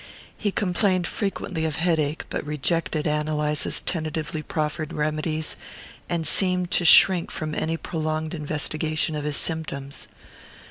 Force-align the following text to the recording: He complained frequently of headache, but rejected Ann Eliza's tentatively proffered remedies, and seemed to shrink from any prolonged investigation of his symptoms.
He 0.35 0.51
complained 0.51 1.05
frequently 1.05 1.63
of 1.63 1.75
headache, 1.75 2.25
but 2.31 2.43
rejected 2.43 3.05
Ann 3.05 3.27
Eliza's 3.27 3.81
tentatively 3.81 4.41
proffered 4.41 4.93
remedies, 4.93 5.55
and 6.09 6.25
seemed 6.25 6.71
to 6.71 6.85
shrink 6.85 7.29
from 7.29 7.53
any 7.53 7.77
prolonged 7.77 8.33
investigation 8.33 9.13
of 9.13 9.25
his 9.25 9.37
symptoms. 9.37 10.07